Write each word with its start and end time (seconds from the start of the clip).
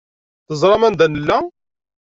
Teẓram 0.47 0.81
anda 0.87 1.07
nella? 1.07 1.37